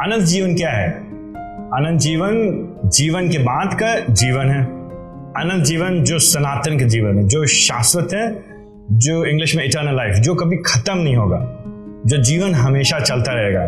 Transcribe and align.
अनंत 0.00 0.22
जीवन 0.22 0.54
क्या 0.56 0.70
है? 0.70 0.90
अनंत 1.74 2.00
जीवन 2.00 2.32
जीवन 2.84 3.30
के 3.30 3.38
बाद 3.38 3.74
का 3.74 4.14
जीवन 4.14 4.46
है। 4.46 4.62
अनंत 5.36 5.64
जीवन 5.64 6.04
जो 6.04 6.18
सनातन 6.18 6.78
के 6.78 6.84
जीवन 6.84 7.16
है, 7.16 7.28
जो 7.28 7.46
शाश्वत 7.46 8.08
है, 8.14 8.44
जो 8.92 9.24
इंग्लिश 9.24 9.56
में 9.56 9.64
इटर्नल 9.64 9.96
लाइफ 9.96 10.14
जो 10.14 10.34
कभी 10.34 10.56
खत्म 10.56 10.98
नहीं 10.98 11.16
होगा, 11.16 11.38
जो 12.06 12.16
जीवन 12.16 12.54
हमेशा 12.54 13.00
चलता 13.00 13.32
रहेगा। 13.32 13.62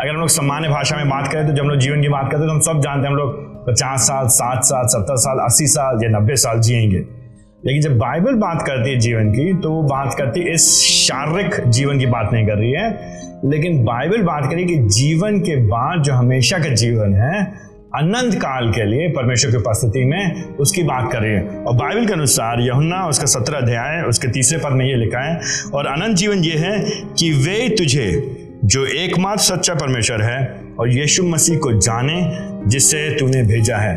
अगर 0.00 0.08
हम 0.08 0.16
लोग 0.16 0.28
सामान्य 0.28 0.68
भाषा 0.68 0.96
में 0.96 1.08
बात 1.08 1.32
करें 1.32 1.46
तो 1.46 1.52
जब 1.52 1.62
हम 1.62 1.68
लोग 1.68 1.78
जीवन 1.78 2.02
की 2.02 2.08
बात 2.08 2.24
करते 2.24 2.36
हैं 2.36 2.46
तो 2.46 2.52
हम 2.52 2.60
सब 2.60 2.80
जानते 2.80 3.00
हैं 3.00 3.08
हम 3.08 3.16
लोग 3.16 3.32
पचास 3.66 4.00
साल, 4.00 4.26
साठ 4.26 4.62
साल, 4.62 4.86
सत्तर 4.86 5.16
साल, 5.16 5.38
अस्सी 5.38 5.66
साल 5.66 6.04
या 6.04 6.10
नब्बे 6.10 6.36
साल 6.36 6.60
जिएँगे। 6.60 7.17
लेकिन 7.66 7.82
जब 7.82 7.98
बाइबल 7.98 8.32
बात 8.32 8.62
करती 8.62 8.90
है 8.90 8.98
जीवन 8.98 9.30
की 9.30 9.54
तो 9.54 9.70
वो 9.70 9.82
बात 9.82 10.14
करती 10.18 10.40
है 10.40 10.52
इस 10.52 10.80
शारीरिक 10.80 11.68
जीवन 11.68 11.98
की 11.98 12.06
बात 12.06 12.30
नहीं 12.32 12.46
कर 12.46 12.54
रही 12.54 12.72
है। 12.72 12.90
लेकिन 13.44 13.84
बाइबल 13.84 14.22
बात 14.22 14.50
करी 14.50 14.64
कि 14.64 14.76
जीवन 14.76 15.38
के 15.38 15.56
बाद 15.56 16.02
जो 16.02 16.12
हमेशा 16.12 16.58
का 16.58 16.68
जीवन 16.68 17.14
है, 17.14 17.44
अनंत 17.94 18.34
काल 18.34 18.70
के 18.70 18.84
लिए 18.84 19.08
परमेश्वर 19.08 19.50
की 19.50 19.56
उपस्थिति 19.56 20.04
में 20.04 20.42
उसकी 20.42 20.82
बात 20.82 21.12
कर 21.12 21.18
रही 21.18 21.32
है। 21.32 21.42
और 21.42 21.74
बाइबल 21.74 22.06
के 22.06 22.12
अनुसार 22.12 22.60
यहुन्ना 22.60 23.06
उसका 23.06 23.26
सत्रह 23.26 23.58
अध्याय, 23.58 24.02
उसके 24.02 24.28
तीसरे 24.28 24.58
पद 24.58 24.72
में 24.72 24.86
ये 24.86 24.94
लिखा 24.94 25.20
है, 25.20 25.40
और 25.74 25.86
अनंत 25.86 26.16
जीवन 26.16 26.38
ये 26.38 26.58
है 26.58 26.84
कि 27.18 27.30
वे 27.32 27.68
तुझे, 27.68 28.36
जो 28.64 28.86
एकमात्र 28.86 29.42
सच्चा 29.42 29.74
परमेश्वर 29.74 30.22
है 30.22 30.60
और 30.78 30.88
यीशु 30.88 31.22
मसीह 31.22 31.58
को 31.58 31.72
जाने, 31.72 32.30
जिससे 32.70 33.16
तूने 33.18 33.42
भेजा 33.42 33.76
है। 33.76 33.96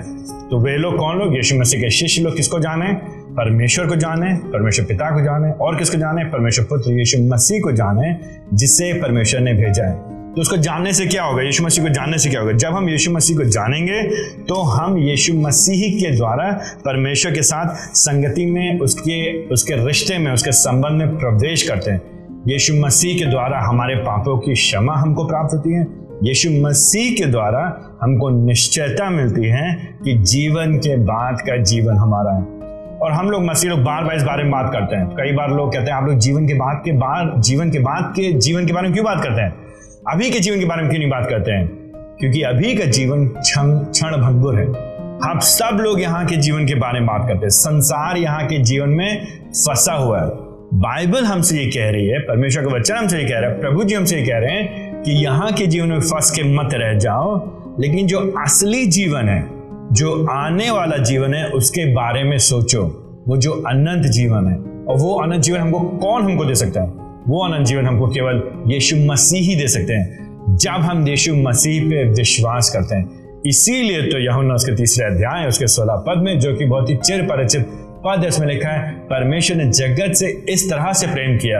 तो 0.49 0.59
वे 0.59 0.77
लोग 0.77 0.97
कौन 0.97 1.19
लोग? 1.19 1.35
यीशु 1.35 1.55
मसीह 1.55 1.81
के 1.81 1.89
शिष्य 1.89 2.21
लोग 2.21 2.35
किसको 2.35 2.59
जाने? 2.59 3.20
परमेश्वर 3.31 3.85
को 3.87 3.95
जाने, 3.95 4.33
परमेश्वर 4.45 4.85
पिता 4.85 5.09
को 5.11 5.21
जाने 5.21 5.51
और 5.51 5.75
किसको 5.75 5.97
जाने? 5.97 6.23
परमेश्वर 6.23 6.65
पुत्र 6.65 6.91
यीशु 6.91 7.17
मसीह 7.23 7.59
को 7.59 7.71
जाने 7.71 8.15
जिससे 8.53 8.93
परमेश्वर 8.93 9.39
ने 9.39 9.53
भेजा 9.53 9.83
है। 9.83 9.95
तो 10.33 10.41
उसको 10.41 10.57
जानने 10.57 10.93
से 10.93 11.05
क्या 11.05 11.23
होगा? 11.23 11.43
यीशु 11.43 11.63
मसीह 11.63 11.83
को 11.83 11.89
जानने 11.89 12.17
से 12.17 12.29
क्या 12.29 12.41
होगा? 12.41 12.53
जब 12.53 12.67
हम 12.67 12.89
यीशु 12.89 13.11
मसीह 13.11 13.37
को 13.37 13.43
जानेंगे 13.43 14.03
तो 14.43 14.61
हम 14.61 14.97
यीशु 14.97 15.33
मसीह 15.33 15.99
के 15.99 16.15
द्वारा 16.17 16.51
परमेश्वर 16.85 17.31
के 17.31 17.41
साथ 17.41 17.75
संगति 17.95 18.45
में, 18.45 18.79
उसके 18.79 19.47
उसके 19.47 19.85
रिश्ते 19.85 20.17
में, 20.17 20.31
उसके 20.31 20.51
संबंध 20.51 20.91
में 20.91 21.17
प्रवेश 21.17 21.63
करते 21.63 21.91
हैं। 21.91 22.01
यीशु 22.47 22.73
मसीह 22.75 23.19
के 23.19 23.25
द्वारा 23.25 23.59
हमारे 23.59 23.95
पापों 23.95 24.37
की 24.37 24.53
क्षमा 24.53 24.93
हमको 24.93 25.27
प्राप्त 25.27 25.53
होती 25.53 25.73
है। 25.73 25.87
यीशु 26.23 26.49
मसीह 26.51 27.11
के 27.11 27.25
द्वारा 27.25 27.61
हमको 28.01 28.29
निश्चयता 28.45 29.09
मिलती 29.09 29.47
है 29.47 29.97
कि 30.03 30.17
जीवन 30.17 30.77
के 30.77 30.97
बाद 30.97 31.41
का 31.41 31.57
जीवन 31.57 31.95
हमारा 31.95 32.31
है। 32.31 32.61
और 33.01 33.11
हम 33.11 33.29
लोग 33.29 33.43
मसीह 33.43 33.69
लोग 33.69 33.79
बार 33.79 34.03
बार 34.03 34.15
इस 34.15 34.23
बारे 34.23 34.43
में 34.43 34.51
बात 34.51 34.69
करते 34.73 34.95
हैं। 34.95 35.07
कई 35.07 35.31
बार 35.31 35.51
लोग 35.51 35.73
कहते 35.73 35.91
हैं, 35.91 35.97
आप 35.97 36.05
लोग 36.05 36.17
जीवन 36.17 36.47
के 36.47 36.53
बाद 36.53 36.81
के 36.85 36.91
बाद 36.91 37.41
जीवन 37.41 37.71
के 37.71 37.79
बाद 37.79 38.13
के, 38.15 38.33
जीवन 38.33 38.65
के 38.65 38.73
बारे 38.73 38.87
में 38.87 38.93
क्यों 38.93 39.05
बात 39.05 39.23
करते 39.23 39.41
हैं? 39.41 39.55
अभी 40.13 40.31
के 40.31 40.39
जीवन 40.39 40.59
के 40.59 40.65
बारे 40.65 40.81
में 40.81 40.89
क्यों 40.89 40.99
नहीं 40.99 41.09
बात 41.09 41.29
करते 41.29 41.51
हैं? 41.51 41.67
क्योंकि 42.19 42.41
अभी 42.41 42.75
का 42.75 42.85
जीवन 42.85 43.25
क्षण 43.27 44.17
भंगुर 44.17 44.59
है। 44.59 44.65
हम 45.29 45.39
सब 45.39 45.77
लोग 45.81 46.01
यहाँ 46.01 46.25
के 46.25 46.35
जीवन 46.35 46.65
के 46.65 46.75
बारे 46.75 46.99
में 46.99 47.07
बात 47.07 47.21
करते 47.21 47.39
हैं। 47.39 47.49
संसार 47.49 48.17
यहाँ 48.17 48.47
के 48.47 48.57
जीवन 48.57 48.89
में 48.89 49.27
फंसा 49.47 49.93
हुआ 49.93 50.21
है। 50.21 50.27
बाइबल 50.73 51.25
हमसे 51.25 51.57
ये 51.57 51.65
कह 51.65 51.89
रही 51.91 52.07
है, 52.07 52.19
परमेश्वर 52.19 52.63
का 52.63 52.75
वचन 52.75 52.95
हमसे 52.95 53.17
ये 53.17 53.23
कह 53.23 53.39
रहा 53.39 53.49
है, 53.49 53.59
प्रभु 53.59 53.83
जी 53.83 53.95
हमसे 53.95 54.19
ये 54.19 54.25
कह 54.25 54.37
रहे 54.37 54.51
हैं 54.51 55.01
कि 55.03 55.11
यहाँ 55.11 55.51
के 55.51 55.67
जीवन 55.67 55.87
में 55.87 55.99
फंस 55.99 56.31
के 56.31 56.43
मत 56.43 56.69
रह 56.73 56.93
जाओ। 56.93 57.51
लेकिन 57.79 58.07
जो 58.07 58.33
असली 58.41 58.85
जीवन 58.85 59.29
है 59.29 59.60
जो 59.91 60.27
आने 60.27 60.71
वाला 60.71 60.97
जीवन 60.97 61.33
है, 61.33 61.45
उसके 61.45 61.93
बारे 61.93 62.23
में 62.23 62.37
सोचो। 62.37 62.83
वो 63.27 63.37
जो 63.37 63.51
अनंत 63.51 64.05
जीवन 64.05 64.47
है, 64.47 64.85
और 64.85 64.97
वो 64.97 65.15
अनंत 65.15 65.41
जीवन 65.41 65.59
हमको 65.59 65.79
कौन 65.79 66.23
हमको 66.23 66.45
दे 66.45 66.55
सकता 66.55 66.81
है? 66.81 66.87
वो 67.27 67.45
अनंत 67.45 67.67
जीवन 67.67 67.85
हमको 67.85 68.07
केवल 68.07 68.43
यीशु 68.67 68.95
मसीह 68.95 69.41
ही 69.41 69.55
दे 69.55 69.67
सकते 69.67 69.93
हैं। 69.93 70.31
जब 70.57 70.71
हम 70.71 71.07
यीशु 71.07 71.35
मसीह 71.35 71.83
पे 71.83 72.09
विश्वास 72.09 72.69
करते 72.69 72.95
हैं, 72.95 73.09
इसीलिए 73.45 74.01
तो 74.01 74.17
यहुन्ना 74.17 74.53
उसके 74.53 74.75
तीसरे 74.75 75.05
अध्याय, 75.05 75.47
उसके 75.47 75.67
सोलह 75.67 75.95
पद 75.95 76.17
में, 76.17 76.39
जो 76.39 76.55
कि 76.55 76.65
बहुत 76.65 76.89
ही 76.89 76.95
चिर 76.95 77.21
परिचित 77.21 77.61
पद 78.05 78.25
इसमें 78.27 78.47
लिखा 78.47 78.69
है, 78.69 78.91
परमेश्वर 78.91 79.57
ने 79.57 79.65
जगत 79.65 80.13
से 80.13 80.45
इस 80.49 80.69
तरह 80.69 80.93
से 80.93 81.07
प्रेम 81.07 81.37
किया 81.37 81.59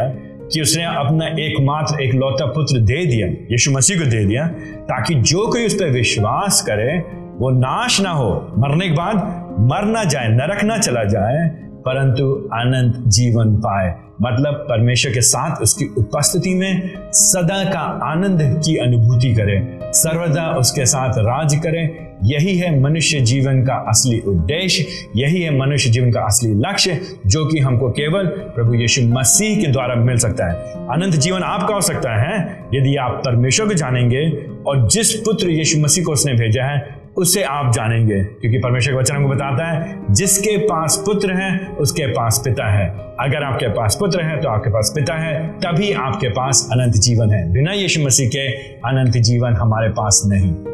कि 0.54 0.62
उसने 0.62 0.84
अपना 0.84 1.28
एकमात्र 1.28 2.02
एक 2.02 2.14
लौता 2.14 2.46
पुत्र 2.46 2.80
दे 2.80 3.06
दिया, 3.06 3.28
यीशु 3.28 3.72
मसीह 3.72 4.00
को 4.00 4.06
दे 4.06 4.26
दिया, 4.26 4.48
ताकि 4.82 5.16
जो 5.16 5.48
कोई 5.48 5.66
उस 5.66 5.74
पर 5.74 5.90
विश्वास 5.90 6.62
करे 6.62 7.21
वो 7.42 7.50
नाश 7.50 8.02
ना 8.02 8.10
हो। 8.10 8.54
मरने 8.58 8.88
के 8.90 8.94
बाद 8.94 9.16
मर 9.60 9.86
ना 9.86 10.04
जाए, 10.04 10.28
नरक 10.28 10.64
ना 10.64 10.78
चला 10.78 11.04
जाए, 11.04 11.48
परंतु 11.86 12.50
अनंत 12.54 13.08
जीवन 13.08 13.56
पाए। 13.56 13.96
मतलब 14.22 14.54
परमेश्वर 14.54 15.14
के 15.14 15.22
साथ 15.22 15.62
उसकी 15.62 15.86
उपस्थिति 15.98 16.54
में 16.54 16.92
सदा 17.12 17.64
का 17.64 17.80
आनंद 17.80 18.62
की 18.66 18.76
अनुभूति 18.78 19.34
करें, 19.36 19.80
सर्वदा 19.94 20.48
उसके 20.52 20.86
साथ 20.86 21.18
राज 21.18 21.56
करें। 21.56 22.12
यही 22.24 22.58
है 22.58 22.80
मनुष्य 22.80 23.20
जीवन 23.20 23.64
का 23.64 23.76
असली 23.90 24.20
उद्देश्य, 24.20 24.86
यही 25.16 25.42
है 25.42 25.58
मनुष्य 25.60 25.90
जीवन 25.90 26.12
का 26.12 26.22
असली 26.22 26.54
लक्ष्य, 26.54 27.00
जो 27.28 27.46
कि 27.46 27.60
हमको 27.60 27.90
केवल 27.90 28.28
प्रभु 28.28 28.74
यीशु 28.74 29.02
मसीह 29.02 29.62
के 29.62 29.68
द्वारा 29.68 29.96
मिल 29.96 30.18
सकता 30.18 30.46
है। 30.46 30.54
अनंत 30.88 31.16
जीवन 31.16 31.44
आपका 31.44 31.74
हो 31.76 31.82
सकता 31.82 32.16
है, 32.22 32.66
यदि 32.74 32.96
आप 32.96 33.22
परमेश्वर 33.26 33.68
को 33.68 33.74
जानेंगे 33.74 34.30
और 34.68 34.88
जिस 34.90 35.16
पुत्र 35.16 35.50
यीशु 35.50 35.80
मसीह 35.80 36.04
को 36.04 36.12
उसने 36.12 36.34
भेजा 36.34 36.64
है 36.64 37.01
उसे 37.18 37.44
आप 37.44 37.74
जानेंगे, 37.74 38.24
क्योंकि 38.24 38.58
परमेश्वर 38.58 38.94
का 38.94 39.00
वचन 39.00 39.16
हमको 39.16 39.30
बताता 39.30 39.66
है, 39.66 40.00
जिसके 40.12 40.58
पास 40.58 41.04
पुत्र 41.06 41.34
है, 41.34 41.68
उसके 41.68 42.08
पास 42.08 42.42
पिता 42.46 42.72
है। 42.72 42.88
अगर 43.20 43.44
आपके 43.44 43.68
पास 43.68 43.96
पुत्र 44.00 44.22
है 44.22 44.42
तो 44.42 44.50
आपके 44.50 44.70
पास 44.70 44.92
पिता 44.96 45.14
है, 45.14 45.48
तभी 45.48 45.92
आपके 45.92 46.30
पास 46.30 46.70
अनंत 46.72 46.94
जीवन 46.94 47.32
है। 47.32 47.54
बिना 47.54 47.72
यीशु 47.72 48.02
मसीह 48.02 48.30
के 48.30 48.48
अनंत 48.72 49.18
जीवन 49.18 49.54
हमारे 49.54 49.90
पास 49.90 50.24
नहीं। 50.26 50.71